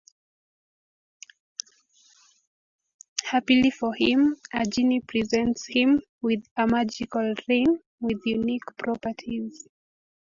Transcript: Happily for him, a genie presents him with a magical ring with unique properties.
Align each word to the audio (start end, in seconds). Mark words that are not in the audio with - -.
Happily 3.23 3.69
for 3.69 3.93
him, 3.93 4.35
a 4.51 4.65
genie 4.65 5.01
presents 5.01 5.67
him 5.67 6.01
with 6.23 6.43
a 6.57 6.65
magical 6.65 7.35
ring 7.47 7.77
with 7.99 8.19
unique 8.25 8.65
properties. 8.79 9.67